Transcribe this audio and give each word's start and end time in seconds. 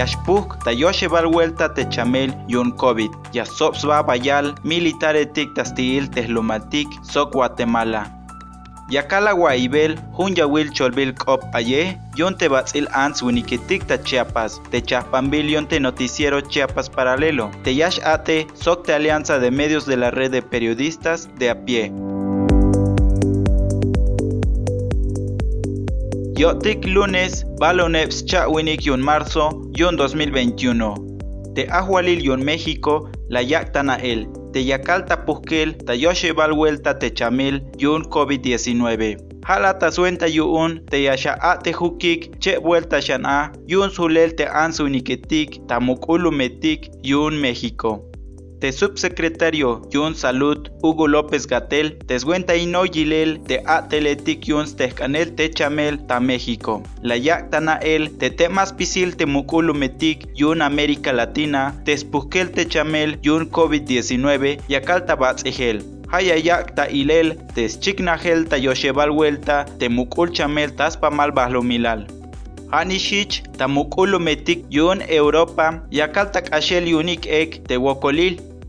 yashpuk 0.00 0.56
ta 0.64 0.72
yoshebal 0.72 1.28
vuelta 1.32 1.68
te 1.74 1.84
chamel 1.92 2.32
yun 2.48 2.72
COVID. 2.72 3.12
Ya 3.32 3.44
sopsba 3.44 4.02
bayal 4.02 4.54
militare 4.64 5.26
tik 5.34 5.52
tastil 5.54 6.08
tehlumatik 6.08 6.88
sok 7.02 7.32
Guatemala. 7.32 8.08
Yakala 8.90 9.34
Guaibel, 9.38 9.94
Hunya 10.18 10.50
Will 10.50 10.72
Cholbil 10.72 11.14
Kop 11.14 11.44
Aye, 11.54 11.96
Yonte 12.16 12.48
Batzil 12.50 12.88
Ans 12.92 13.22
Winiketik 13.22 13.86
ta 13.86 13.96
Chiapas, 14.02 14.60
Te 14.72 14.82
Chapambil 14.82 15.48
Yonte 15.48 15.78
Noticiero 15.78 16.40
Chiapas 16.40 16.90
Paralelo, 16.90 17.52
Te 17.62 17.72
Yash 17.72 18.00
Ate, 18.04 18.48
Socte 18.54 18.92
Alianza 18.92 19.38
de 19.38 19.52
Medios 19.52 19.86
de 19.86 19.96
la 19.96 20.10
Red 20.10 20.32
de 20.32 20.42
Periodistas 20.42 21.28
de 21.38 21.50
a 21.50 21.54
pie. 21.64 21.92
Yotik 26.40 26.86
lunes, 26.86 27.44
Baloneps 27.60 28.24
Chawinik 28.24 28.86
Yun 28.86 29.02
Marzo, 29.02 29.50
Yun 29.76 29.94
2021. 29.94 30.94
Te 31.54 31.66
Ahualil 31.68 32.24
Yun 32.24 32.42
México, 32.42 33.10
La 33.28 33.42
Yaktana 33.42 33.96
El, 33.96 34.26
Teyacalta 34.54 35.26
Pusquel, 35.26 35.76
Tayoshe 35.84 36.32
Valvuelta 36.32 36.98
Techamil, 36.98 37.62
Yun 37.76 38.04
COVID-19. 38.04 39.18
Halata 39.42 39.90
suenta 39.92 40.28
yun 40.28 40.86
te 40.86 41.02
yasha 41.02 41.36
te 41.62 41.72
hukik, 41.72 42.38
che 42.38 42.56
vuelta 42.56 43.02
shan 43.02 43.26
a, 43.26 43.52
yun 43.66 43.90
sulel 43.90 44.34
te 44.34 44.46
ansu 44.46 44.88
niketik, 44.88 45.66
tamukulu 45.66 46.32
metik, 46.32 46.88
yun 47.02 47.34
México. 47.34 48.09
Te 48.60 48.72
subsecretario 48.72 49.80
Yun 49.90 50.14
Salud 50.14 50.70
Hugo 50.82 51.08
López 51.08 51.46
Gatel, 51.46 51.98
Tesguenta 52.06 52.54
Ino 52.56 52.84
Yilel, 52.84 53.40
Te 53.40 53.62
Ateletic 53.64 54.44
Yuns 54.44 54.76
Tejcanel 54.76 55.34
Te 55.34 55.50
Chamel 55.50 56.06
Ta 56.06 56.20
México. 56.20 56.82
La 57.02 57.16
Yactana 57.16 57.76
El, 57.76 58.18
Te 58.18 58.30
Temas 58.30 58.74
Pisil 58.74 59.16
Te 59.16 59.24
Mukulu 59.24 59.72
Metic 59.72 60.28
Yun 60.34 60.60
América 60.60 61.14
Latina, 61.14 61.74
Tespusquel 61.86 62.50
Te 62.50 62.68
Chamel 62.68 63.18
Yun 63.22 63.50
COVID-19 63.50 64.60
Yakalta 64.68 65.16
Batzegel. 65.16 65.82
Hayayakta 66.10 66.88
ilel, 66.90 67.38
teschiknahel 67.54 68.48
ta 68.48 68.58
yoshebal 68.58 69.10
vuelta, 69.10 69.64
temukul 69.78 70.32
chamel 70.32 70.74
taspa 70.74 71.08
mal 71.08 71.30
milal. 71.62 72.04
Hanishich, 72.72 73.42
tamukulu 73.58 74.18
metik 74.18 74.64
yun 74.70 75.02
Europa, 75.08 75.82
yakaltak 75.90 76.52
ashel 76.52 76.86
yunik 76.86 77.26
ek 77.26 77.66
te 77.66 77.74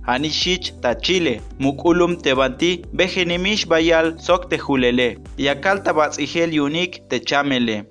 wokolil, 0.02 0.08
Hanishich 0.08 0.82
ta 0.82 0.96
Chile, 0.96 1.42
Mukulum 1.60 2.22
tebanti, 2.22 2.84
Bejenimish 2.94 3.68
bayal 3.68 4.20
sok 4.20 4.50
te 4.50 4.58
julele, 4.58 5.18
Yakalta 5.38 5.94
batzigel 5.94 6.54
yunik 6.54 7.10
te 7.10 7.20
chamele. 7.20 7.86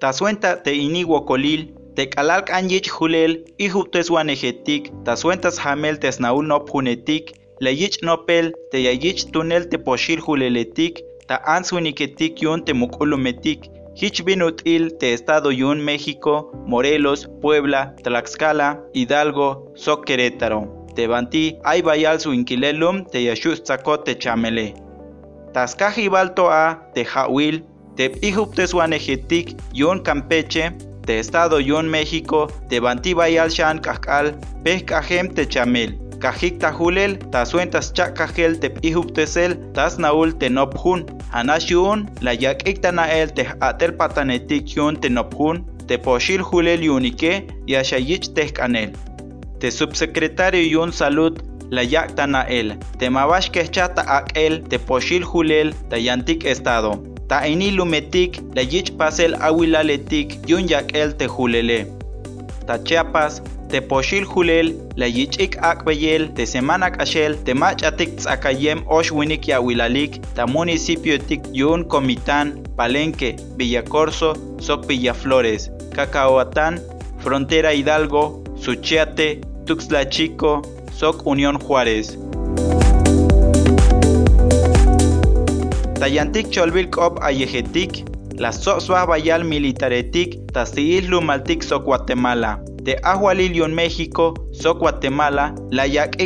Tasuenta 0.00 0.62
te 0.62 0.72
iniwokolil, 0.72 1.68
te 1.96 2.06
kalalk 2.06 2.50
anjich 2.50 2.88
julel, 2.88 3.44
ihupteswan 3.58 4.28
ejetik, 4.28 4.90
tasuentas 5.04 5.58
hamel 5.58 5.98
tesnaul 5.98 6.46
nop 6.46 6.68
hunetik, 6.70 7.32
leyich 7.60 8.02
nopel, 8.02 8.52
te 8.70 8.82
yayich 8.82 9.30
tunel 9.32 9.68
te 9.68 9.78
poshil 9.78 10.20
juleletik, 10.20 11.00
ta 11.28 11.40
answiniketik 11.46 12.42
yun 12.42 12.64
te 12.64 12.72
mukulumetik, 12.72 13.70
Hich 13.96 14.24
il 14.64 14.98
te 14.98 15.12
Estado 15.12 15.52
Yun 15.52 15.80
México, 15.80 16.50
Morelos, 16.66 17.28
Puebla, 17.40 17.94
Tlaxcala, 18.02 18.82
Hidalgo, 18.92 19.72
Soquerétaro 19.76 20.73
tebanti 20.94 21.56
ay 21.64 21.82
bayal 21.82 22.20
su 22.20 22.32
inquilelum 22.32 23.04
te 23.10 23.24
yashus 23.24 23.62
te 24.04 24.14
chamele. 24.18 24.74
Tascaji 25.52 26.08
a 26.50 26.90
te 26.94 27.04
jawil, 27.04 27.64
te 27.96 28.08
te 28.08 28.66
suanejetik 28.66 29.56
yun 29.72 30.02
Campeche, 30.02 30.72
te 31.06 31.18
Estado 31.18 31.60
yun 31.60 31.88
México, 31.88 32.48
te 32.68 32.80
banti 32.80 33.14
bayal 33.14 33.50
shan 33.50 33.78
kakal, 33.78 34.34
peh 34.64 34.84
kajem 34.84 35.28
te 35.34 35.46
chamel. 35.46 35.98
Kajik 36.18 36.58
tajulel, 36.58 37.18
ta 37.30 37.44
suentas 37.44 37.92
chakajel 37.92 38.58
te 38.58 39.26
sel, 39.26 39.58
tas 39.74 39.98
naul 39.98 40.36
te 40.38 40.48
nophun, 40.48 41.04
hanashun, 41.32 42.08
la 42.20 42.32
yak 42.34 42.66
el 42.66 43.32
te 43.32 43.46
atel 43.60 43.94
patanetik 43.94 44.74
yun 44.74 44.96
te 44.96 45.08
nophun, 45.08 45.64
te 45.86 45.98
poshil 45.98 46.42
julel 46.42 46.82
yunike, 46.82 47.46
yashayich 47.66 48.32
kanel 48.52 48.90
te 49.64 49.70
subsecretario 49.70 50.60
Yun 50.60 50.92
Salud 50.92 51.40
la 51.70 51.82
yaktana 51.84 52.42
el, 52.42 52.78
te 52.98 53.08
mabash 53.08 53.50
chata 53.70 54.02
ak 54.02 54.36
el, 54.36 54.62
te 54.68 54.78
poshil 54.78 55.24
julel, 55.24 55.74
ta 55.88 55.96
yantik 55.96 56.44
estado. 56.44 57.02
Ta 57.28 57.40
lumetik, 57.48 58.42
la 58.54 58.60
yich 58.60 58.94
pasel 58.98 59.34
awilaletik, 59.40 60.36
yun 60.46 60.68
yak 60.68 60.94
el 60.94 61.16
te 61.16 61.26
julele. 61.26 61.86
Ta 62.66 62.76
Chiapas, 62.84 63.42
te 63.70 63.80
poshil 63.80 64.26
julel, 64.26 64.76
la 64.96 65.06
yichik 65.06 65.56
akbeyel, 65.62 66.34
te 66.34 66.44
semana 66.44 66.92
kashel, 66.92 67.34
te 67.44 67.54
machatik 67.54 68.18
tzakayem 68.18 68.84
oshwinik 68.86 69.48
yawilalik, 69.48 70.20
ta 70.34 70.46
municipio 70.46 71.18
tik 71.18 71.40
yun 71.54 71.84
comitán, 71.84 72.62
Palenque, 72.76 73.36
Villacorso, 73.56 74.34
Soc 74.58 74.86
Villaflores, 74.86 75.70
Cacahuatán, 75.94 76.82
Frontera 77.20 77.72
Hidalgo, 77.72 78.44
Suchiate, 78.60 79.40
Tuxtla 79.66 80.06
Chico, 80.10 80.60
Soc 80.92 81.26
Unión 81.26 81.58
Juárez. 81.58 82.18
Tayantik 85.98 86.50
Cholvil 86.50 86.90
Cop 86.90 87.18
Ayejetik, 87.22 88.04
la 88.36 88.52
Sosba 88.52 89.06
Bayal 89.06 89.44
Militaretik, 89.44 90.52
Tasil 90.52 91.06
Lumaltik 91.08 91.62
Soc 91.62 91.84
Guatemala. 91.84 92.62
De 92.82 92.98
Ahualilion 93.04 93.74
México, 93.74 94.34
Soc 94.52 94.80
Guatemala, 94.80 95.54
la 95.70 95.86
Yak 95.86 96.20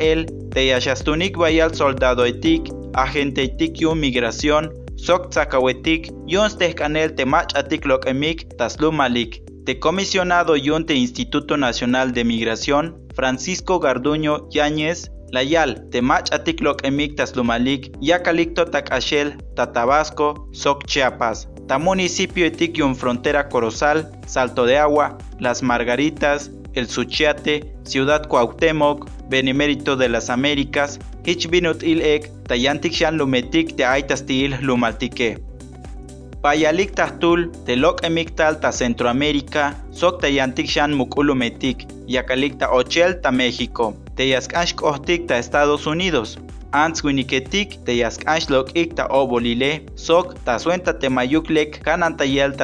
El, 0.00 0.26
de 0.50 0.66
Yashastunik 0.66 1.36
Bayal 1.36 1.72
Soldado 1.72 2.26
Etik, 2.26 2.72
Agente 2.94 3.54
Yun 3.76 4.00
Migración, 4.00 4.72
Soc 4.96 5.30
Tzacahuetik, 5.30 6.10
Yun 6.26 6.50
Temach 6.50 7.14
Temach 7.14 7.54
Atik 7.54 7.86
Lokemik, 7.86 8.48
Taslumalik 8.56 9.44
de 9.46 9.49
comisionado 9.78 10.56
Yunte 10.56 10.94
Instituto 10.94 11.56
Nacional 11.56 12.12
de 12.12 12.24
Migración, 12.24 13.06
Francisco 13.14 13.78
Garduño 13.78 14.48
Yáñez, 14.50 15.10
Layal, 15.32 15.88
Temach 15.90 16.32
Atiklok 16.32 16.84
Emictas 16.84 17.36
Lumalik, 17.36 17.92
Yacalicto 18.00 18.64
Tacachel, 18.64 19.36
Tatabasco, 19.54 20.48
Soc 20.52 20.84
Chiapas, 20.86 21.48
Ta 21.68 21.78
Municipio 21.78 22.46
Etiquium 22.46 22.96
Frontera 22.96 23.48
Corozal, 23.48 24.10
Salto 24.26 24.64
de 24.66 24.78
Agua, 24.78 25.18
Las 25.38 25.62
Margaritas, 25.62 26.50
El 26.72 26.88
Suchiate, 26.88 27.72
Ciudad 27.84 28.26
Cuauhtémoc, 28.26 29.08
Benemérito 29.28 29.96
de 29.96 30.08
las 30.08 30.30
Américas, 30.30 30.98
Hichbinut 31.24 31.82
Ilek, 31.82 32.30
Tayantik 32.44 32.94
Lumetik 33.12 33.76
de 33.76 33.84
Aitastil 33.84 34.56
Lumaltique. 34.62 35.49
Payalik 36.40 36.96
tahtul, 36.96 37.52
telok 37.68 38.00
emiktal 38.00 38.56
ta 38.60 38.72
Centroamérica, 38.72 39.76
sok 39.92 40.24
tayantik 40.24 40.64
shan 40.64 40.96
mukulumetik, 40.96 41.84
yakalik 42.08 42.56
ta 42.56 42.72
ochel 42.72 43.20
ta 43.20 43.28
México, 43.30 43.92
teyaskansh 44.16 44.72
kohtik 44.72 45.28
ta 45.28 45.36
Estados 45.36 45.84
Unidos, 45.84 46.38
Ants 46.72 47.02
winiketik 47.04 47.84
teyaskansh 47.84 48.48
lok 48.48 48.72
ik 48.72 48.94
ta 48.96 49.04
obolile, 49.10 49.82
sok 49.96 50.34
ta 50.44 50.56
suenta 50.58 50.92
temayuklek 50.98 51.82
kanan 51.84 52.16
tayel. 52.16 52.56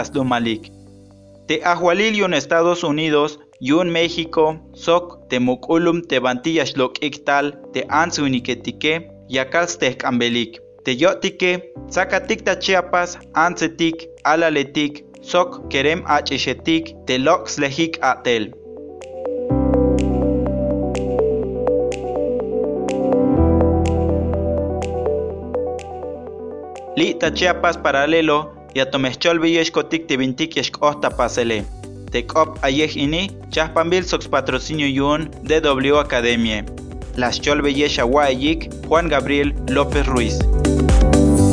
Te 1.46 1.60
ahualil 1.64 2.32
Estados 2.32 2.82
Unidos, 2.82 3.38
yun 3.60 3.90
México, 3.90 4.56
sok 4.74 5.28
te 5.28 5.38
mukulum 5.38 6.00
te 6.00 6.20
bantiyash 6.20 6.76
lok 6.76 7.02
iktal, 7.02 7.52
te 7.72 7.84
ants 7.88 8.18
winiketike, 8.18 9.10
yakals 9.28 9.76
ambelik. 10.04 10.65
Teyotike, 10.86 11.74
Zacatic 11.90 12.46
Chiapas, 12.62 13.18
Ansetik, 13.34 14.06
Alaletik, 14.22 15.02
Sok 15.20 15.66
Kerem 15.68 16.06
Achechetik, 16.06 16.94
Telox 17.10 17.58
Lehik 17.58 17.98
Atel. 18.06 18.54
Lita 26.94 27.34
Chiapas 27.34 27.76
paralelo, 27.82 28.54
Yatomechol 28.78 29.42
Villescotic 29.42 30.06
Tibintik 30.06 30.54
Yeshkosta 30.54 31.10
Pasele. 31.10 31.66
Tekop 32.14 32.62
Ayeh 32.62 32.94
Ini, 32.94 33.34
Chapambil 33.50 34.06
Sox 34.06 34.30
Patrocinio 34.30 34.86
Yun, 34.86 35.34
DW 35.42 35.98
Academia. 35.98 36.62
Las 37.16 37.40
Cholbeye 37.40 37.88
Juan 38.86 39.08
Gabriel 39.08 39.54
López 39.68 40.06
Ruiz. 40.06 40.38
Thank 40.78 41.40
you. 41.40 41.45